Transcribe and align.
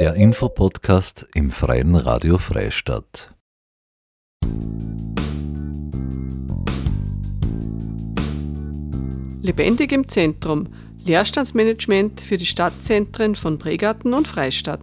Der 0.00 0.14
Infopodcast 0.14 1.26
im 1.34 1.50
Freien 1.50 1.94
Radio 1.94 2.38
Freistadt. 2.38 3.34
Lebendig 9.42 9.92
im 9.92 10.08
Zentrum. 10.08 10.68
Leerstandsmanagement 11.04 12.22
für 12.22 12.38
die 12.38 12.46
Stadtzentren 12.46 13.34
von 13.34 13.58
Bregarten 13.58 14.14
und 14.14 14.26
Freistadt. 14.26 14.80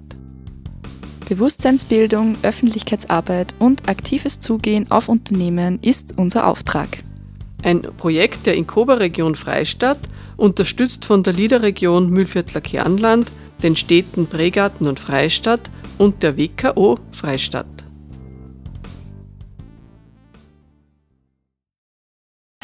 Bewusstseinsbildung, 1.27 2.35
Öffentlichkeitsarbeit 2.43 3.55
und 3.57 3.89
aktives 3.89 4.39
Zugehen 4.39 4.91
auf 4.91 5.09
Unternehmen 5.09 5.79
ist 5.81 6.13
unser 6.15 6.45
Auftrag. 6.45 6.99
Ein 7.63 7.81
Projekt 7.81 8.45
der 8.45 8.53
Inkoba-Region 8.53 9.33
Freistadt, 9.33 9.97
unterstützt 10.35 11.05
von 11.05 11.23
der 11.23 11.33
LIDA-Region 11.33 12.07
Mühlviertler 12.11 12.61
Kernland, 12.61 13.31
den 13.63 13.75
Städten 13.75 14.27
Bregarten 14.27 14.87
und 14.87 14.99
Freistadt 14.99 15.69
und 15.97 16.23
der 16.23 16.37
WKO 16.37 16.97
Freistadt. 17.11 17.65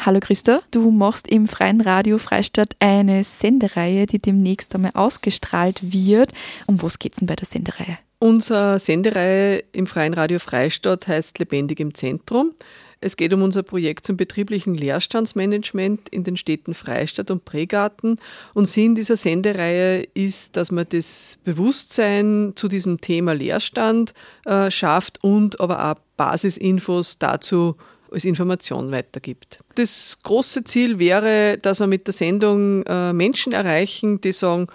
Hallo 0.00 0.20
Christa, 0.20 0.60
du 0.70 0.90
machst 0.90 1.28
im 1.28 1.48
Freien 1.48 1.80
Radio 1.80 2.18
Freistadt 2.18 2.76
eine 2.78 3.24
Sendereihe, 3.24 4.04
die 4.04 4.18
demnächst 4.18 4.74
einmal 4.74 4.90
ausgestrahlt 4.92 5.80
wird. 5.82 6.32
Um 6.66 6.82
was 6.82 6.98
geht's 6.98 7.20
denn 7.20 7.26
bei 7.26 7.36
der 7.36 7.46
Sendereihe? 7.46 7.98
Unsere 8.18 8.78
Sendereihe 8.78 9.64
im 9.72 9.86
Freien 9.86 10.12
Radio 10.12 10.38
Freistadt 10.38 11.08
heißt 11.08 11.38
Lebendig 11.38 11.80
im 11.80 11.94
Zentrum. 11.94 12.52
Es 13.00 13.16
geht 13.16 13.32
um 13.32 13.42
unser 13.42 13.62
Projekt 13.62 14.06
zum 14.06 14.16
betrieblichen 14.16 14.74
Leerstandsmanagement 14.74 16.08
in 16.08 16.24
den 16.24 16.36
Städten 16.36 16.74
Freistadt 16.74 17.30
und 17.30 17.44
Pregarten. 17.44 18.16
Und 18.54 18.68
Sinn 18.68 18.94
dieser 18.94 19.16
Sendereihe 19.16 20.04
ist, 20.14 20.56
dass 20.56 20.70
man 20.70 20.86
das 20.88 21.38
Bewusstsein 21.44 22.52
zu 22.54 22.68
diesem 22.68 23.00
Thema 23.00 23.34
Leerstand 23.34 24.14
äh, 24.44 24.70
schafft 24.70 25.22
und 25.22 25.60
aber 25.60 25.90
auch 25.90 25.96
Basisinfos 26.16 27.18
dazu 27.18 27.76
als 28.10 28.24
Information 28.24 28.92
weitergibt. 28.92 29.58
Das 29.74 30.18
große 30.22 30.64
Ziel 30.64 30.98
wäre, 30.98 31.58
dass 31.58 31.80
wir 31.80 31.86
mit 31.86 32.06
der 32.06 32.14
Sendung 32.14 32.84
äh, 32.84 33.12
Menschen 33.12 33.52
erreichen, 33.52 34.20
die 34.20 34.32
sagen, 34.32 34.68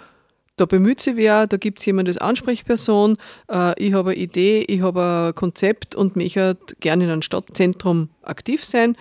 da 0.60 0.66
bemüht 0.66 1.00
sich 1.00 1.16
wer, 1.16 1.46
da 1.46 1.56
gibt 1.56 1.78
es 1.78 1.86
jemand 1.86 2.08
als 2.08 2.18
Ansprechperson, 2.18 3.16
äh, 3.50 3.82
ich 3.82 3.94
habe 3.94 4.10
eine 4.10 4.18
Idee, 4.18 4.64
ich 4.68 4.82
habe 4.82 5.28
ein 5.28 5.34
Konzept 5.34 5.94
und 5.94 6.16
möchte 6.16 6.56
gerne 6.80 7.04
in 7.04 7.10
einem 7.10 7.22
Stadtzentrum 7.22 8.10
aktiv 8.22 8.64
sein 8.64 8.96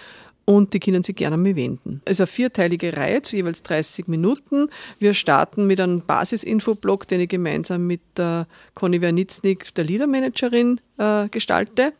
und 0.46 0.74
die 0.74 0.80
können 0.80 1.04
sich 1.04 1.16
gerne 1.16 1.36
an 1.36 1.42
mich 1.42 1.56
wenden. 1.56 2.02
Es 2.06 2.14
ist 2.14 2.22
eine 2.22 2.28
vierteilige 2.28 2.96
Reihe 2.96 3.22
zu 3.22 3.36
jeweils 3.36 3.62
30 3.62 4.08
Minuten. 4.08 4.70
Wir 4.98 5.14
starten 5.14 5.68
mit 5.68 5.80
einem 5.80 6.02
Basisinfoblock, 6.02 7.08
den 7.08 7.22
ich 7.22 7.30
gemeinsam 7.30 7.86
mit 7.86 8.02
der 8.18 8.48
Conny 8.74 9.02
Wernitznik, 9.02 9.76
der 9.76 9.84
Leadermanagerin, 9.84 10.82
äh, 10.98 11.28
gestalte. 11.30 11.94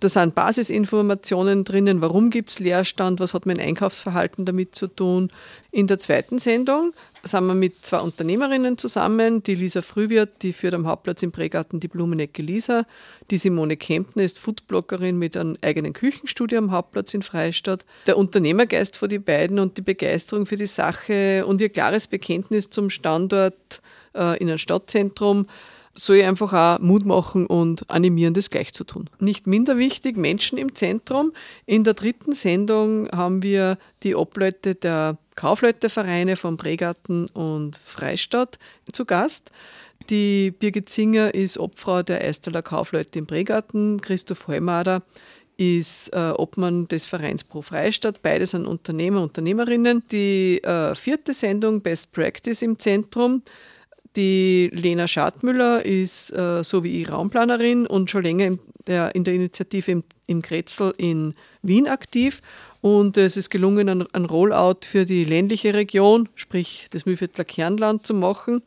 Da 0.00 0.08
sind 0.08 0.34
Basisinformationen 0.34 1.64
drinnen, 1.64 2.00
warum 2.00 2.30
gibt 2.30 2.48
es 2.48 2.58
Leerstand, 2.58 3.20
was 3.20 3.34
hat 3.34 3.44
mein 3.44 3.60
Einkaufsverhalten 3.60 4.46
damit 4.46 4.74
zu 4.74 4.86
tun. 4.86 5.30
In 5.70 5.86
der 5.88 5.98
zweiten 5.98 6.38
Sendung 6.38 6.94
sind 7.22 7.46
wir 7.46 7.54
mit 7.54 7.84
zwei 7.84 7.98
Unternehmerinnen 7.98 8.78
zusammen. 8.78 9.42
Die 9.42 9.54
Lisa 9.54 9.82
Frühwirt, 9.82 10.42
die 10.42 10.54
führt 10.54 10.72
am 10.72 10.86
Hauptplatz 10.86 11.22
im 11.22 11.32
Prägarten 11.32 11.80
die 11.80 11.88
Blumenecke 11.88 12.40
Lisa. 12.40 12.86
Die 13.30 13.36
Simone 13.36 13.76
Kempner 13.76 14.22
ist 14.22 14.38
Foodbloggerin 14.38 15.18
mit 15.18 15.36
einem 15.36 15.54
eigenen 15.60 15.92
Küchenstudio 15.92 16.56
am 16.56 16.70
Hauptplatz 16.70 17.12
in 17.12 17.20
Freistadt. 17.20 17.84
Der 18.06 18.16
Unternehmergeist 18.16 18.96
vor 18.96 19.08
die 19.08 19.18
beiden 19.18 19.58
und 19.58 19.76
die 19.76 19.82
Begeisterung 19.82 20.46
für 20.46 20.56
die 20.56 20.64
Sache 20.64 21.44
und 21.44 21.60
ihr 21.60 21.68
klares 21.68 22.06
Bekenntnis 22.06 22.70
zum 22.70 22.88
Standort 22.88 23.82
äh, 24.14 24.38
in 24.38 24.48
einem 24.48 24.58
Stadtzentrum 24.58 25.46
soll 25.94 26.22
einfach 26.22 26.52
auch 26.52 26.80
Mut 26.80 27.04
machen 27.04 27.46
und 27.46 27.88
animieren, 27.90 28.34
das 28.34 28.50
gleich 28.50 28.72
zu 28.72 28.84
tun. 28.84 29.10
Nicht 29.18 29.46
minder 29.46 29.76
wichtig, 29.76 30.16
Menschen 30.16 30.56
im 30.56 30.74
Zentrum. 30.74 31.32
In 31.66 31.84
der 31.84 31.94
dritten 31.94 32.32
Sendung 32.32 33.08
haben 33.10 33.42
wir 33.42 33.76
die 34.02 34.14
Obleute 34.14 34.74
der 34.74 35.18
Kaufleutevereine 35.34 36.36
von 36.36 36.56
Bregarten 36.56 37.26
und 37.28 37.78
Freistadt 37.78 38.58
zu 38.92 39.04
Gast. 39.04 39.50
Die 40.08 40.50
Birgit 40.50 40.88
Zinger 40.88 41.34
ist 41.34 41.58
Obfrau 41.58 42.02
der 42.02 42.22
Eisteler 42.22 42.62
Kaufleute 42.62 43.18
im 43.18 43.26
Bregarten. 43.26 44.00
Christoph 44.00 44.48
Heumader 44.48 45.02
ist 45.56 46.08
äh, 46.14 46.32
Obmann 46.36 46.88
des 46.88 47.04
Vereins 47.04 47.44
Pro 47.44 47.60
Freistadt. 47.60 48.22
Beide 48.22 48.46
sind 48.46 48.66
Unternehmer, 48.66 49.22
Unternehmerinnen. 49.22 50.02
Die 50.10 50.62
äh, 50.62 50.94
vierte 50.94 51.34
Sendung 51.34 51.82
Best 51.82 52.12
Practice 52.12 52.62
im 52.62 52.78
Zentrum 52.78 53.42
die 54.16 54.70
Lena 54.72 55.06
Schadmüller 55.06 55.84
ist 55.84 56.32
äh, 56.32 56.62
so 56.64 56.82
wie 56.82 57.00
ich 57.00 57.10
Raumplanerin 57.10 57.86
und 57.86 58.10
schon 58.10 58.24
länger 58.24 58.46
in 58.46 58.58
der, 58.86 59.14
in 59.14 59.24
der 59.24 59.34
Initiative 59.34 59.90
im, 59.90 60.04
im 60.26 60.42
Kretzel 60.42 60.92
in 60.96 61.34
Wien 61.62 61.86
aktiv. 61.86 62.42
Und 62.80 63.16
es 63.16 63.36
ist 63.36 63.50
gelungen, 63.50 63.88
ein, 63.88 64.06
ein 64.12 64.24
Rollout 64.24 64.80
für 64.86 65.04
die 65.04 65.24
ländliche 65.24 65.74
Region, 65.74 66.28
sprich 66.34 66.86
das 66.90 67.06
Mühlviertler 67.06 67.44
Kernland, 67.44 68.06
zu 68.06 68.14
machen. 68.14 68.62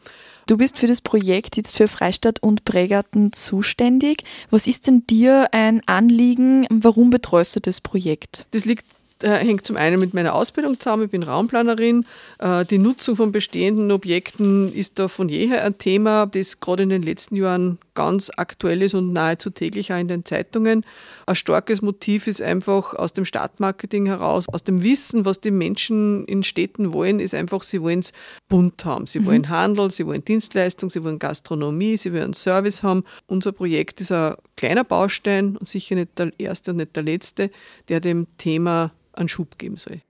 Du 0.45 0.57
bist 0.57 0.77
für 0.77 0.87
das 0.87 1.01
Projekt 1.01 1.57
jetzt 1.57 1.75
für 1.75 1.87
Freistadt 1.87 2.41
und 2.41 2.65
Prägarten 2.65 3.33
zuständig. 3.33 4.23
Was 4.49 4.67
ist 4.67 4.87
denn 4.87 5.07
dir 5.07 5.47
ein 5.51 5.81
Anliegen? 5.87 6.67
Warum 6.69 7.09
betreust 7.09 7.55
du 7.55 7.59
das 7.59 7.81
Projekt? 7.81 8.45
Das 8.51 8.65
liegt 8.65 8.85
äh, 9.23 9.37
hängt 9.37 9.65
zum 9.65 9.77
einen 9.77 9.99
mit 9.99 10.13
meiner 10.13 10.33
Ausbildung 10.33 10.79
zusammen, 10.79 11.05
ich 11.05 11.11
bin 11.11 11.23
Raumplanerin. 11.23 12.05
Äh, 12.39 12.65
die 12.65 12.77
Nutzung 12.77 13.15
von 13.15 13.31
bestehenden 13.31 13.91
Objekten 13.91 14.71
ist 14.71 14.99
da 14.99 15.07
von 15.07 15.29
jeher 15.29 15.63
ein 15.63 15.77
Thema, 15.77 16.25
das 16.25 16.59
gerade 16.59 16.83
in 16.83 16.89
den 16.89 17.01
letzten 17.01 17.35
Jahren 17.35 17.79
ganz 17.95 18.31
aktuell 18.35 18.81
ist 18.81 18.93
und 18.93 19.13
nahezu 19.13 19.49
täglich 19.49 19.93
auch 19.93 19.99
in 19.99 20.07
den 20.07 20.25
Zeitungen. 20.25 20.85
Ein 21.25 21.35
starkes 21.35 21.81
Motiv 21.81 22.27
ist 22.27 22.41
einfach 22.41 22.93
aus 22.93 23.13
dem 23.13 23.25
Stadtmarketing 23.25 24.07
heraus, 24.07 24.47
aus 24.49 24.63
dem 24.63 24.83
Wissen, 24.83 25.25
was 25.25 25.39
die 25.39 25.51
Menschen 25.51 26.25
in 26.25 26.43
Städten 26.43 26.93
wollen, 26.93 27.19
ist 27.19 27.35
einfach, 27.35 27.63
sie 27.63 27.81
wollen 27.81 27.99
es 27.99 28.13
bunt 28.53 28.85
haben. 28.85 29.07
Sie 29.07 29.19
mhm. 29.19 29.25
wollen 29.25 29.49
Handel, 29.49 29.89
sie 29.89 30.05
wollen 30.05 30.23
Dienstleistung, 30.23 30.91
sie 30.91 31.03
wollen 31.03 31.17
Gastronomie, 31.17 31.97
sie 31.97 32.13
wollen 32.13 32.33
Service 32.33 32.83
haben. 32.83 33.03
Unser 33.25 33.51
Projekt 33.51 33.99
ist 33.99 34.11
ein 34.11 34.35
kleiner 34.55 34.83
Baustein 34.83 35.57
und 35.57 35.67
sicher 35.67 35.95
nicht 35.95 36.19
der 36.19 36.31
erste 36.37 36.69
und 36.69 36.77
nicht 36.77 36.95
der 36.95 37.01
letzte, 37.01 37.49
der 37.89 37.99
dem 37.99 38.27
Thema 38.37 38.91
einen 39.13 39.27
Schub 39.27 39.57
geben 39.57 39.77
soll. 39.77 40.01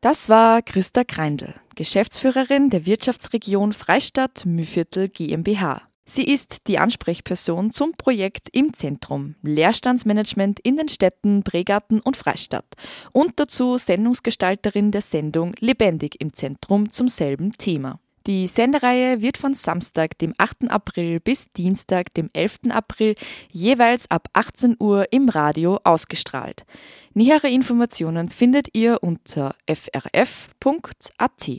Das 0.00 0.28
war 0.28 0.62
Christa 0.62 1.04
Kreindl, 1.04 1.54
Geschäftsführerin 1.76 2.70
der 2.70 2.86
Wirtschaftsregion 2.86 3.72
Freistadt 3.72 4.44
Mühviertel 4.44 5.08
GmbH. 5.08 5.87
Sie 6.10 6.24
ist 6.24 6.68
die 6.68 6.78
Ansprechperson 6.78 7.70
zum 7.70 7.92
Projekt 7.92 8.48
im 8.52 8.72
Zentrum 8.72 9.34
Leerstandsmanagement 9.42 10.58
in 10.58 10.78
den 10.78 10.88
Städten 10.88 11.42
Bregarten 11.42 12.00
und 12.00 12.16
Freistadt 12.16 12.64
und 13.12 13.38
dazu 13.38 13.76
Sendungsgestalterin 13.76 14.90
der 14.90 15.02
Sendung 15.02 15.52
Lebendig 15.60 16.18
im 16.18 16.32
Zentrum 16.32 16.90
zum 16.90 17.08
selben 17.08 17.52
Thema. 17.52 18.00
Die 18.26 18.46
Sendereihe 18.46 19.20
wird 19.20 19.36
von 19.36 19.52
Samstag, 19.52 20.16
dem 20.18 20.32
8. 20.38 20.70
April 20.70 21.20
bis 21.20 21.52
Dienstag, 21.52 22.14
dem 22.14 22.30
11. 22.32 22.70
April 22.70 23.14
jeweils 23.50 24.10
ab 24.10 24.28
18 24.32 24.76
Uhr 24.80 25.12
im 25.12 25.28
Radio 25.28 25.78
ausgestrahlt. 25.84 26.64
Nähere 27.12 27.50
Informationen 27.50 28.30
findet 28.30 28.74
ihr 28.74 29.02
unter 29.02 29.54
frf.at. 29.66 31.50